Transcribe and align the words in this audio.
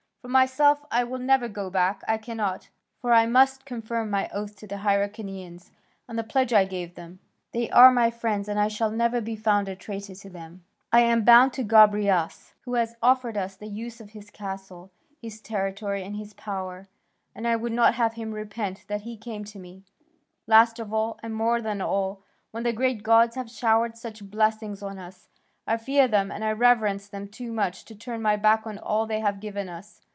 For 0.23 0.27
myself, 0.27 0.85
I 0.91 1.03
will 1.03 1.17
never 1.17 1.47
go 1.47 1.71
back; 1.71 2.03
I 2.07 2.19
cannot, 2.19 2.69
for 2.99 3.11
I 3.11 3.25
must 3.25 3.65
confirm 3.65 4.11
my 4.11 4.29
oath 4.29 4.55
to 4.57 4.67
the 4.67 4.75
Hyrcanians 4.77 5.71
and 6.07 6.15
the 6.17 6.23
pledge 6.23 6.53
I 6.53 6.63
gave 6.63 6.93
them; 6.93 7.19
they 7.53 7.71
are 7.71 7.91
my 7.91 8.11
friends 8.11 8.47
and 8.47 8.59
I 8.59 8.67
shall 8.67 8.91
never 8.91 9.19
be 9.19 9.35
found 9.35 9.67
a 9.67 9.75
traitor 9.75 10.13
to 10.13 10.29
them. 10.29 10.63
Moreover, 10.93 11.07
I 11.07 11.11
am 11.11 11.23
bound 11.23 11.53
to 11.53 11.63
Gobryas, 11.63 12.53
who 12.65 12.75
has 12.75 12.95
offered 13.01 13.35
us 13.35 13.55
the 13.55 13.65
use 13.67 13.99
of 13.99 14.11
his 14.11 14.29
castle, 14.29 14.91
his 15.19 15.41
territory, 15.41 16.03
and 16.03 16.15
his 16.15 16.35
power; 16.35 16.87
and 17.33 17.47
I 17.47 17.55
would 17.55 17.73
not 17.73 17.95
have 17.95 18.13
him 18.13 18.31
repent 18.31 18.85
that 18.87 19.01
he 19.01 19.17
came 19.17 19.43
to 19.45 19.57
me. 19.57 19.85
Last 20.45 20.77
of 20.77 20.93
all, 20.93 21.19
and 21.23 21.33
more 21.33 21.63
than 21.63 21.81
all, 21.81 22.21
when 22.51 22.61
the 22.61 22.73
great 22.73 23.01
gods 23.01 23.35
have 23.35 23.49
showered 23.49 23.97
such 23.97 24.29
blessings 24.29 24.83
on 24.83 24.99
us, 24.99 25.29
I 25.65 25.77
fear 25.77 26.07
them 26.07 26.31
and 26.31 26.43
I 26.45 26.51
reverence 26.51 27.07
them 27.07 27.27
too 27.27 27.51
much 27.51 27.85
to 27.85 27.95
turn 27.95 28.21
my 28.21 28.35
back 28.35 28.67
on 28.67 28.77
all 28.77 29.07
they 29.07 29.19
have 29.19 29.39
given 29.39 29.67
us. 29.67 30.01